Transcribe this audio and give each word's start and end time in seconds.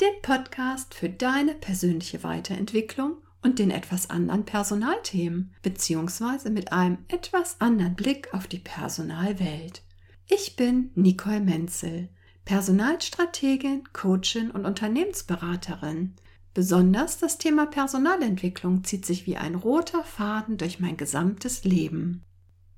dem 0.00 0.20
Podcast 0.20 0.94
für 0.94 1.08
deine 1.08 1.54
persönliche 1.54 2.22
Weiterentwicklung 2.22 3.16
und 3.42 3.58
den 3.58 3.70
etwas 3.70 4.10
anderen 4.10 4.44
Personalthemen, 4.44 5.54
beziehungsweise 5.62 6.50
mit 6.50 6.72
einem 6.72 6.98
etwas 7.08 7.60
anderen 7.60 7.94
Blick 7.94 8.34
auf 8.34 8.46
die 8.46 8.58
Personalwelt. 8.58 9.82
Ich 10.28 10.56
bin 10.56 10.90
Nicole 10.94 11.40
Menzel, 11.40 12.08
Personalstrategin, 12.44 13.84
Coachin 13.92 14.50
und 14.50 14.66
Unternehmensberaterin. 14.66 16.14
Besonders 16.52 17.18
das 17.18 17.38
Thema 17.38 17.66
Personalentwicklung 17.66 18.84
zieht 18.84 19.06
sich 19.06 19.26
wie 19.26 19.36
ein 19.36 19.54
roter 19.54 20.04
Faden 20.04 20.56
durch 20.56 20.80
mein 20.80 20.96
gesamtes 20.96 21.64
Leben. 21.64 22.22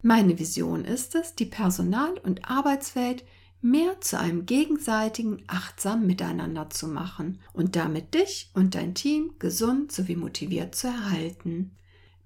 Meine 0.02 0.38
Vision 0.38 0.84
ist 0.84 1.14
es, 1.14 1.34
die 1.34 1.46
Personal- 1.46 2.18
und 2.18 2.48
Arbeitswelt 2.48 3.24
mehr 3.60 4.00
zu 4.00 4.18
einem 4.18 4.46
gegenseitigen 4.46 5.42
achtsamen 5.46 6.06
Miteinander 6.06 6.70
zu 6.70 6.86
machen 6.88 7.40
und 7.52 7.76
damit 7.76 8.14
dich 8.14 8.50
und 8.54 8.74
dein 8.74 8.94
Team 8.94 9.34
gesund 9.38 9.92
sowie 9.92 10.16
motiviert 10.16 10.74
zu 10.74 10.86
erhalten. 10.86 11.72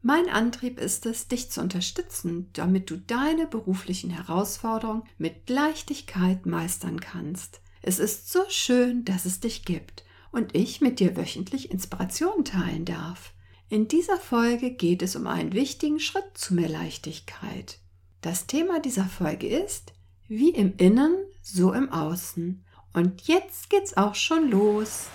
Mein 0.03 0.29
Antrieb 0.29 0.81
ist 0.81 1.07
es, 1.07 1.29
dich 1.29 1.51
zu 1.51 1.61
unterstützen, 1.61 2.51
damit 2.55 2.91
du 2.91 2.97
deine 2.97 3.47
beruflichen 3.47 4.11
Herausforderungen 4.11 5.05
mit 5.17 5.49
Leichtigkeit 5.49 6.45
meistern 6.45 7.01
kannst. 7.01 7.61
Es 7.83 7.99
ist 7.99 8.31
so 8.31 8.41
schön, 8.49 9.05
dass 9.05 9.25
es 9.25 9.41
dich 9.41 9.65
gibt 9.65 10.05
und 10.33 10.55
ich 10.55 10.81
mit 10.81 10.99
dir 10.99 11.17
wöchentlich 11.17 11.71
Inspiration 11.71 12.45
teilen 12.45 12.85
darf. 12.85 13.33
In 13.69 13.89
dieser 13.89 14.19
Folge 14.19 14.73
geht 14.73 15.03
es 15.03 15.17
um 15.17 15.27
einen 15.27 15.53
wichtigen 15.53 16.01
Schritt 16.01 16.25
zu 16.35 16.55
mehr 16.55 16.69
Leichtigkeit. 16.69 17.79
Das 18.21 18.47
Thema 18.47 18.81
dieser 18.81 19.05
Folge 19.07 19.47
ist, 19.47 19.93
wie 20.39 20.51
im 20.51 20.75
Innen, 20.79 21.15
so 21.43 21.75
im 21.75 21.93
Außen. 21.93 22.65
Und 22.95 23.29
jetzt 23.29 23.69
geht's 23.69 23.99
auch 23.99 24.15
schon 24.15 24.51
los. 24.51 25.09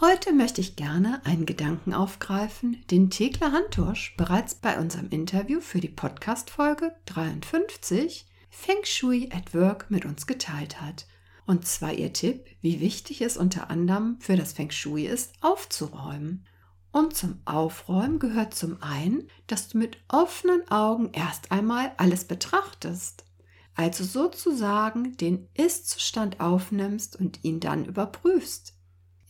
Heute 0.00 0.32
möchte 0.32 0.62
ich 0.62 0.76
gerne 0.76 1.20
einen 1.24 1.44
Gedanken 1.44 1.92
aufgreifen, 1.92 2.82
den 2.90 3.10
Thekla 3.10 3.52
Hantusch 3.52 4.16
bereits 4.16 4.54
bei 4.54 4.78
unserem 4.78 5.10
Interview 5.10 5.60
für 5.60 5.80
die 5.80 5.88
Podcast-Folge 5.88 6.94
53 7.04 8.26
Feng 8.48 8.82
Shui 8.84 9.28
at 9.30 9.52
Work 9.52 9.90
mit 9.90 10.06
uns 10.06 10.26
geteilt 10.26 10.80
hat. 10.80 11.06
Und 11.46 11.66
zwar 11.66 11.92
ihr 11.92 12.12
Tipp, 12.12 12.46
wie 12.60 12.80
wichtig 12.80 13.20
es 13.20 13.36
unter 13.36 13.70
anderem 13.70 14.16
für 14.20 14.36
das 14.36 14.52
Feng 14.52 14.70
Shui 14.70 15.06
ist, 15.06 15.32
aufzuräumen. 15.40 16.46
Und 16.90 17.16
zum 17.16 17.40
Aufräumen 17.44 18.18
gehört 18.18 18.54
zum 18.54 18.80
einen, 18.82 19.28
dass 19.46 19.68
du 19.68 19.78
mit 19.78 19.98
offenen 20.08 20.66
Augen 20.70 21.10
erst 21.12 21.50
einmal 21.50 21.92
alles 21.96 22.24
betrachtest. 22.24 23.24
Also 23.74 24.04
sozusagen 24.04 25.16
den 25.16 25.48
Ist-Zustand 25.54 26.38
aufnimmst 26.40 27.16
und 27.16 27.42
ihn 27.42 27.58
dann 27.58 27.84
überprüfst. 27.84 28.74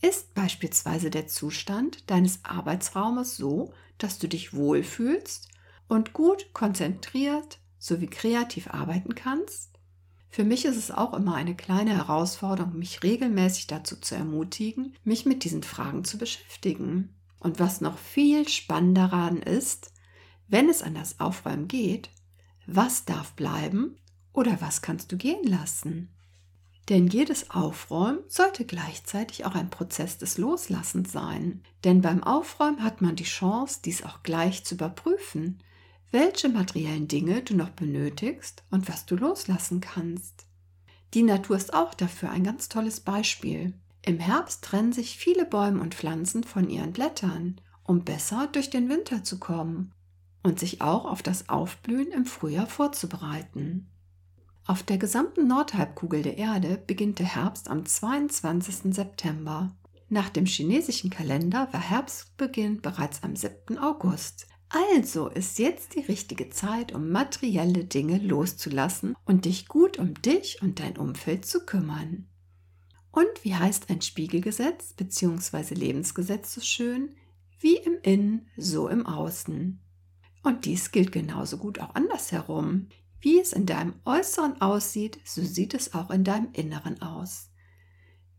Ist 0.01 0.35
beispielsweise 0.35 1.09
der 1.09 1.27
Zustand 1.27 2.09
deines 2.11 2.45
Arbeitsraumes 2.45 3.37
so, 3.37 3.73
dass 3.97 4.19
du 4.19 4.27
dich 4.27 4.53
wohlfühlst 4.53 5.49
und 5.87 6.13
gut 6.13 6.53
konzentriert 6.53 7.59
sowie 7.79 8.07
kreativ 8.07 8.67
arbeiten 8.67 9.15
kannst? 9.15 9.74
Für 10.35 10.43
mich 10.43 10.65
ist 10.65 10.75
es 10.75 10.91
auch 10.91 11.13
immer 11.13 11.35
eine 11.35 11.55
kleine 11.55 11.95
Herausforderung, 11.95 12.77
mich 12.77 13.03
regelmäßig 13.03 13.67
dazu 13.67 13.95
zu 13.95 14.15
ermutigen, 14.15 14.93
mich 15.05 15.25
mit 15.25 15.45
diesen 15.45 15.63
Fragen 15.63 16.03
zu 16.03 16.17
beschäftigen. 16.17 17.15
Und 17.39 17.61
was 17.61 17.79
noch 17.79 17.97
viel 17.97 18.45
spannender 18.49 19.07
daran 19.07 19.37
ist, 19.37 19.93
wenn 20.49 20.67
es 20.67 20.83
an 20.83 20.93
das 20.93 21.21
Aufräumen 21.21 21.69
geht, 21.69 22.09
was 22.67 23.05
darf 23.05 23.31
bleiben 23.35 23.95
oder 24.33 24.59
was 24.59 24.81
kannst 24.81 25.13
du 25.13 25.15
gehen 25.15 25.45
lassen? 25.45 26.09
Denn 26.89 27.07
jedes 27.07 27.51
Aufräumen 27.51 28.19
sollte 28.27 28.65
gleichzeitig 28.65 29.45
auch 29.45 29.55
ein 29.55 29.69
Prozess 29.69 30.17
des 30.17 30.37
Loslassens 30.37 31.13
sein. 31.13 31.63
Denn 31.85 32.01
beim 32.01 32.21
Aufräumen 32.21 32.83
hat 32.83 33.01
man 33.01 33.15
die 33.15 33.23
Chance, 33.23 33.79
dies 33.85 34.03
auch 34.03 34.21
gleich 34.21 34.65
zu 34.65 34.75
überprüfen 34.75 35.59
welche 36.15 36.47
materiellen 36.47 37.09
Dinge 37.09 37.41
du 37.41 37.57
noch 37.57 37.71
benötigst 37.71 38.63
und 38.71 38.87
was 38.87 39.05
du 39.05 39.17
loslassen 39.17 39.81
kannst. 39.81 40.45
Die 41.13 41.23
Natur 41.23 41.57
ist 41.57 41.73
auch 41.73 41.93
dafür 41.93 42.31
ein 42.31 42.45
ganz 42.45 42.69
tolles 42.69 43.01
Beispiel. 43.01 43.73
Im 44.01 44.19
Herbst 44.19 44.63
trennen 44.63 44.93
sich 44.93 45.17
viele 45.17 45.45
Bäume 45.45 45.81
und 45.81 45.93
Pflanzen 45.93 46.45
von 46.45 46.69
ihren 46.69 46.93
Blättern, 46.93 47.59
um 47.83 48.05
besser 48.05 48.47
durch 48.49 48.69
den 48.69 48.87
Winter 48.87 49.25
zu 49.25 49.39
kommen 49.39 49.91
und 50.41 50.57
sich 50.57 50.79
auch 50.79 51.03
auf 51.03 51.21
das 51.21 51.49
Aufblühen 51.49 52.13
im 52.13 52.25
Frühjahr 52.25 52.67
vorzubereiten. 52.67 53.89
Auf 54.65 54.83
der 54.83 54.97
gesamten 54.97 55.49
Nordhalbkugel 55.49 56.21
der 56.21 56.37
Erde 56.37 56.81
beginnt 56.87 57.19
der 57.19 57.35
Herbst 57.35 57.69
am 57.69 57.85
22. 57.85 58.95
September. 58.95 59.75
Nach 60.07 60.29
dem 60.29 60.45
chinesischen 60.45 61.09
Kalender 61.09 61.67
war 61.73 61.81
Herbstbeginn 61.81 62.79
bereits 62.79 63.21
am 63.21 63.35
7. 63.35 63.77
August. 63.77 64.47
Also 64.69 65.29
ist 65.29 65.59
jetzt 65.59 65.95
die 65.95 66.01
richtige 66.01 66.49
Zeit, 66.49 66.93
um 66.93 67.11
materielle 67.11 67.85
Dinge 67.85 68.17
loszulassen 68.17 69.15
und 69.25 69.45
dich 69.45 69.67
gut 69.67 69.97
um 69.97 70.13
dich 70.21 70.61
und 70.61 70.79
dein 70.79 70.97
Umfeld 70.97 71.45
zu 71.45 71.65
kümmern. 71.65 72.27
Und 73.11 73.43
wie 73.43 73.55
heißt 73.55 73.89
ein 73.89 74.01
Spiegelgesetz 74.01 74.93
bzw. 74.93 75.73
Lebensgesetz 75.73 76.53
so 76.53 76.61
schön? 76.61 77.15
Wie 77.59 77.77
im 77.77 77.97
Innen, 78.01 78.47
so 78.57 78.89
im 78.89 79.05
Außen. 79.05 79.79
Und 80.43 80.65
dies 80.65 80.91
gilt 80.91 81.11
genauso 81.11 81.57
gut 81.57 81.79
auch 81.79 81.95
andersherum. 81.95 82.89
Wie 83.21 83.39
es 83.39 83.53
in 83.53 83.65
deinem 83.65 83.93
Äußeren 84.03 84.61
aussieht, 84.61 85.19
so 85.23 85.41
sieht 85.41 85.73
es 85.73 85.93
auch 85.93 86.11
in 86.11 86.23
deinem 86.23 86.51
Inneren 86.51 87.01
aus. 87.01 87.49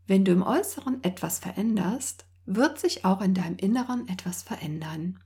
Wenn 0.05 0.23
du 0.23 0.31
im 0.31 0.43
Äußeren 0.43 1.03
etwas 1.03 1.39
veränderst, 1.39 2.25
wird 2.45 2.79
sich 2.79 3.03
auch 3.03 3.21
in 3.21 3.33
deinem 3.33 3.57
Inneren 3.57 4.07
etwas 4.07 4.43
verändern. 4.43 5.19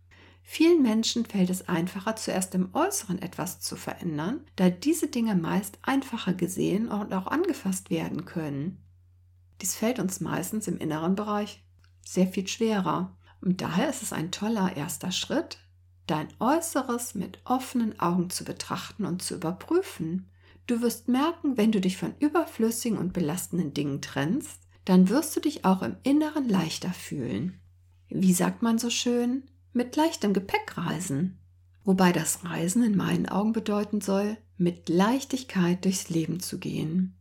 Vielen 0.44 0.82
Menschen 0.82 1.26
fällt 1.26 1.50
es 1.50 1.70
einfacher, 1.70 2.16
zuerst 2.16 2.56
im 2.56 2.74
Äußeren 2.74 3.22
etwas 3.22 3.60
zu 3.60 3.76
verändern, 3.76 4.42
da 4.56 4.70
diese 4.70 5.08
Dinge 5.08 5.36
meist 5.36 5.80
einfacher 5.82 6.34
gesehen 6.34 6.90
und 6.90 7.14
auch 7.14 7.28
angefasst 7.28 7.90
werden 7.90 8.26
können. 8.26 8.78
Dies 9.62 9.76
fällt 9.76 10.00
uns 10.00 10.20
meistens 10.20 10.68
im 10.68 10.78
inneren 10.78 11.16
Bereich 11.16 11.64
sehr 12.06 12.28
viel 12.28 12.48
schwerer. 12.48 13.16
Und 13.42 13.62
daher 13.62 13.90
ist 13.90 14.04
es 14.04 14.14
ein 14.14 14.32
toller 14.32 14.76
erster 14.76 15.12
Schritt, 15.12 15.60
dein 16.08 16.28
Äußeres 16.40 17.16
mit 17.16 17.40
offenen 17.46 18.00
Augen 18.00 18.30
zu 18.30 18.44
betrachten 18.44 19.06
und 19.06 19.22
zu 19.22 19.36
überprüfen. 19.36 20.30
Du 20.68 20.82
wirst 20.82 21.08
merken, 21.08 21.58
wenn 21.58 21.72
du 21.72 21.82
dich 21.82 21.98
von 21.98 22.14
überflüssigen 22.20 22.98
und 22.98 23.14
belastenden 23.14 23.74
Dingen 23.74 24.02
trennst, 24.02 24.62
dann 24.86 25.10
wirst 25.10 25.36
du 25.36 25.40
dich 25.40 25.66
auch 25.66 25.82
im 25.82 25.98
Inneren 26.04 26.48
leichter 26.50 26.92
fühlen. 26.92 27.60
Wie 28.10 28.34
sagt 28.34 28.62
man 28.62 28.78
so 28.78 28.90
schön? 28.90 29.44
Mit 29.74 29.96
leichtem 29.96 30.34
Gepäck 30.34 30.78
reisen. 30.78 31.38
Wobei 31.84 32.12
das 32.12 32.44
Reisen 32.46 32.84
in 32.84 32.96
meinen 32.96 33.28
Augen 33.28 33.54
bedeuten 33.54 34.02
soll, 34.02 34.38
mit 34.58 34.90
Leichtigkeit 34.90 35.84
durchs 35.86 36.10
Leben 36.10 36.40
zu 36.40 36.60
gehen. 36.60 37.16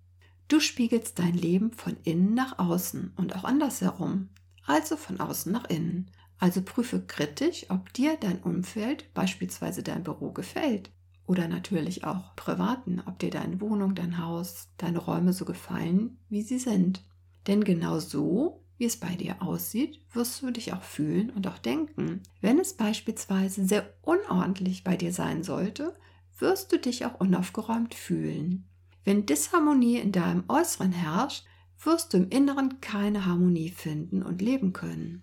Du 0.48 0.60
spiegelst 0.60 1.18
dein 1.18 1.34
Leben 1.34 1.72
von 1.72 1.96
innen 2.02 2.34
nach 2.34 2.58
außen 2.58 3.12
und 3.16 3.36
auch 3.36 3.44
andersherum, 3.44 4.28
also 4.66 4.96
von 4.96 5.20
außen 5.20 5.52
nach 5.52 5.64
innen. 5.66 6.10
Also 6.38 6.62
prüfe 6.62 7.00
kritisch, 7.00 7.66
ob 7.68 7.92
dir 7.92 8.16
dein 8.16 8.42
Umfeld, 8.42 9.12
beispielsweise 9.14 9.82
dein 9.82 10.02
Büro, 10.02 10.32
gefällt. 10.32 10.90
Oder 11.26 11.46
natürlich 11.46 12.04
auch 12.04 12.34
privaten, 12.34 13.00
ob 13.06 13.18
dir 13.20 13.30
deine 13.30 13.60
Wohnung, 13.60 13.94
dein 13.94 14.18
Haus, 14.18 14.68
deine 14.78 14.98
Räume 14.98 15.32
so 15.32 15.44
gefallen, 15.44 16.18
wie 16.28 16.42
sie 16.42 16.58
sind. 16.58 17.04
Denn 17.46 17.62
genau 17.62 18.00
so 18.00 18.64
wie 18.80 18.86
es 18.86 18.96
bei 18.96 19.14
dir 19.14 19.42
aussieht, 19.42 20.00
wirst 20.14 20.40
du 20.40 20.50
dich 20.50 20.72
auch 20.72 20.82
fühlen 20.82 21.28
und 21.28 21.46
auch 21.46 21.58
denken. 21.58 22.22
Wenn 22.40 22.58
es 22.58 22.72
beispielsweise 22.72 23.66
sehr 23.66 23.92
unordentlich 24.00 24.84
bei 24.84 24.96
dir 24.96 25.12
sein 25.12 25.42
sollte, 25.42 25.94
wirst 26.38 26.72
du 26.72 26.78
dich 26.78 27.04
auch 27.04 27.20
unaufgeräumt 27.20 27.94
fühlen. 27.94 28.64
Wenn 29.04 29.26
Disharmonie 29.26 29.98
in 29.98 30.12
deinem 30.12 30.44
Äußeren 30.48 30.92
herrscht, 30.92 31.44
wirst 31.84 32.14
du 32.14 32.16
im 32.16 32.30
Inneren 32.30 32.80
keine 32.80 33.26
Harmonie 33.26 33.68
finden 33.68 34.22
und 34.22 34.40
leben 34.40 34.72
können. 34.72 35.20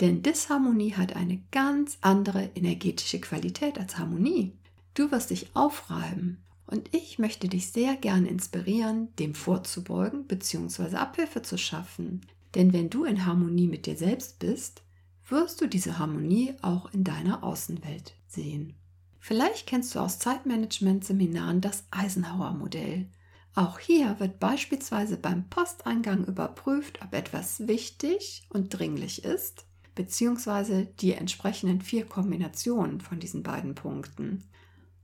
Denn 0.00 0.22
Disharmonie 0.22 0.92
hat 0.92 1.16
eine 1.16 1.42
ganz 1.52 1.96
andere 2.02 2.50
energetische 2.54 3.20
Qualität 3.20 3.78
als 3.78 3.96
Harmonie. 3.96 4.52
Du 4.92 5.10
wirst 5.10 5.30
dich 5.30 5.56
aufreiben 5.56 6.36
Und 6.66 6.94
ich 6.94 7.18
möchte 7.18 7.48
dich 7.48 7.72
sehr 7.72 7.96
gern 7.96 8.26
inspirieren, 8.26 9.08
dem 9.16 9.34
vorzubeugen 9.34 10.26
bzw. 10.26 10.96
Abhilfe 10.96 11.40
zu 11.40 11.56
schaffen. 11.56 12.20
Denn 12.54 12.72
wenn 12.72 12.90
du 12.90 13.04
in 13.04 13.26
Harmonie 13.26 13.68
mit 13.68 13.86
dir 13.86 13.96
selbst 13.96 14.38
bist, 14.38 14.82
wirst 15.28 15.60
du 15.60 15.66
diese 15.66 15.98
Harmonie 15.98 16.54
auch 16.62 16.92
in 16.92 17.04
deiner 17.04 17.44
Außenwelt 17.44 18.14
sehen. 18.26 18.74
Vielleicht 19.18 19.66
kennst 19.66 19.94
du 19.94 20.00
aus 20.00 20.18
Zeitmanagement-Seminaren 20.18 21.60
das 21.60 21.84
Eisenhower-Modell. 21.90 23.08
Auch 23.54 23.78
hier 23.78 24.18
wird 24.18 24.40
beispielsweise 24.40 25.16
beim 25.16 25.48
Posteingang 25.48 26.24
überprüft, 26.24 27.00
ob 27.02 27.14
etwas 27.14 27.66
wichtig 27.68 28.44
und 28.48 28.70
dringlich 28.70 29.24
ist, 29.24 29.66
beziehungsweise 29.94 30.86
die 30.86 31.12
entsprechenden 31.12 31.80
vier 31.80 32.06
Kombinationen 32.06 33.00
von 33.00 33.20
diesen 33.20 33.42
beiden 33.42 33.74
Punkten. 33.74 34.44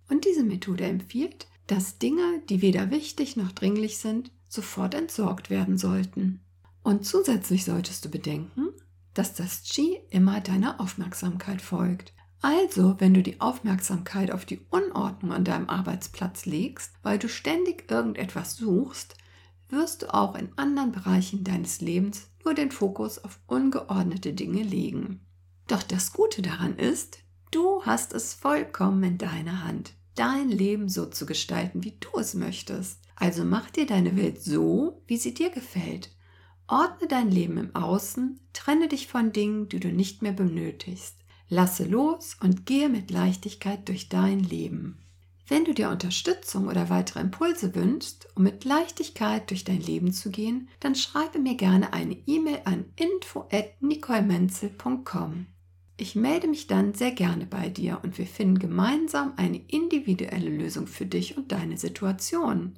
Und 0.08 0.24
diese 0.24 0.44
Methode 0.44 0.84
empfiehlt, 0.84 1.46
dass 1.66 1.98
Dinge, 1.98 2.42
die 2.48 2.62
weder 2.62 2.90
wichtig 2.90 3.36
noch 3.36 3.52
dringlich 3.52 3.98
sind, 3.98 4.30
sofort 4.48 4.94
entsorgt 4.94 5.50
werden 5.50 5.76
sollten. 5.76 6.40
Und 6.86 7.04
zusätzlich 7.04 7.64
solltest 7.64 8.04
du 8.04 8.08
bedenken, 8.08 8.68
dass 9.12 9.34
das 9.34 9.64
Qi 9.64 9.98
immer 10.10 10.40
deiner 10.40 10.80
Aufmerksamkeit 10.80 11.60
folgt. 11.60 12.12
Also, 12.42 12.94
wenn 13.00 13.12
du 13.12 13.24
die 13.24 13.40
Aufmerksamkeit 13.40 14.30
auf 14.30 14.44
die 14.44 14.60
Unordnung 14.70 15.32
an 15.32 15.42
deinem 15.42 15.68
Arbeitsplatz 15.68 16.46
legst, 16.46 16.92
weil 17.02 17.18
du 17.18 17.28
ständig 17.28 17.90
irgendetwas 17.90 18.54
suchst, 18.54 19.16
wirst 19.68 20.02
du 20.02 20.14
auch 20.14 20.36
in 20.36 20.50
anderen 20.54 20.92
Bereichen 20.92 21.42
deines 21.42 21.80
Lebens 21.80 22.28
nur 22.44 22.54
den 22.54 22.70
Fokus 22.70 23.18
auf 23.18 23.40
ungeordnete 23.48 24.32
Dinge 24.32 24.62
legen. 24.62 25.26
Doch 25.66 25.82
das 25.82 26.12
Gute 26.12 26.40
daran 26.40 26.78
ist, 26.78 27.18
du 27.50 27.82
hast 27.84 28.12
es 28.12 28.32
vollkommen 28.32 29.02
in 29.02 29.18
deiner 29.18 29.64
Hand, 29.64 29.94
dein 30.14 30.50
Leben 30.50 30.88
so 30.88 31.06
zu 31.06 31.26
gestalten, 31.26 31.82
wie 31.82 31.98
du 31.98 32.20
es 32.20 32.34
möchtest. 32.34 33.00
Also 33.16 33.44
mach 33.44 33.70
dir 33.70 33.86
deine 33.86 34.16
Welt 34.16 34.40
so, 34.40 35.02
wie 35.08 35.16
sie 35.16 35.34
dir 35.34 35.50
gefällt. 35.50 36.15
Ordne 36.68 37.08
dein 37.08 37.30
Leben 37.30 37.58
im 37.58 37.76
Außen, 37.76 38.40
trenne 38.52 38.88
dich 38.88 39.06
von 39.06 39.32
Dingen, 39.32 39.68
die 39.68 39.78
du 39.78 39.86
nicht 39.88 40.22
mehr 40.22 40.32
benötigst. 40.32 41.16
Lasse 41.48 41.84
los 41.84 42.36
und 42.40 42.66
gehe 42.66 42.88
mit 42.88 43.12
Leichtigkeit 43.12 43.88
durch 43.88 44.08
dein 44.08 44.40
Leben. 44.40 44.98
Wenn 45.48 45.64
du 45.64 45.74
dir 45.74 45.90
Unterstützung 45.90 46.66
oder 46.66 46.90
weitere 46.90 47.20
Impulse 47.20 47.76
wünschst, 47.76 48.26
um 48.34 48.42
mit 48.42 48.64
Leichtigkeit 48.64 49.48
durch 49.50 49.62
dein 49.62 49.80
Leben 49.80 50.12
zu 50.12 50.30
gehen, 50.30 50.68
dann 50.80 50.96
schreibe 50.96 51.38
mir 51.38 51.54
gerne 51.54 51.92
eine 51.92 52.16
E-Mail 52.26 52.62
an 52.64 52.86
info@nicolemenzel.com. 52.96 55.46
Ich 55.98 56.14
melde 56.16 56.48
mich 56.48 56.66
dann 56.66 56.94
sehr 56.94 57.12
gerne 57.12 57.46
bei 57.46 57.68
dir 57.68 58.00
und 58.02 58.18
wir 58.18 58.26
finden 58.26 58.58
gemeinsam 58.58 59.34
eine 59.36 59.58
individuelle 59.68 60.50
Lösung 60.50 60.88
für 60.88 61.06
dich 61.06 61.36
und 61.36 61.52
deine 61.52 61.78
Situation. 61.78 62.74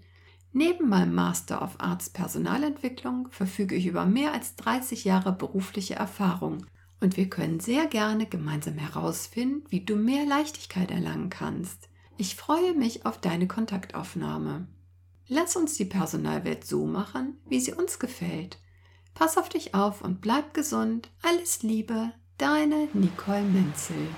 Neben 0.53 0.89
meinem 0.89 1.15
Master 1.15 1.63
of 1.63 1.75
Arts 1.79 2.11
Personalentwicklung 2.11 3.29
verfüge 3.31 3.75
ich 3.75 3.87
über 3.87 4.07
mehr 4.07 4.33
als 4.33 4.57
30 4.57 5.05
Jahre 5.05 5.33
berufliche 5.33 5.95
Erfahrung 5.95 6.67
und 7.01 7.17
wir 7.17 7.29
können 7.31 7.61
sehr 7.61 7.87
gerne 7.87 8.27
gemeinsam 8.27 8.75
herausfinden, 8.75 9.65
wie 9.69 9.85
du 9.85 9.97
mehr 9.97 10.27
Leichtigkeit 10.27 10.91
erlangen 10.91 11.31
kannst. 11.31 11.89
Ich 12.17 12.35
freue 12.35 12.75
mich 12.75 13.07
auf 13.07 13.21
deine 13.21 13.47
Kontaktaufnahme. 13.47 14.67
Lass 15.29 15.57
uns 15.57 15.75
die 15.75 15.85
Personalwelt 15.85 16.65
so 16.65 16.87
machen, 16.87 17.39
wie 17.49 17.61
sie 17.61 17.75
uns 17.75 17.99
gefällt. 17.99 18.59
Pass 19.15 19.37
auf 19.37 19.49
dich 19.49 19.75
auf 19.75 20.01
und 20.03 20.21
bleib 20.21 20.55
gesund. 20.55 21.11
Alles 21.23 21.63
Liebe, 21.63 22.13
deine 22.39 22.89
Nicole 22.95 23.43
Menzel. 23.43 24.09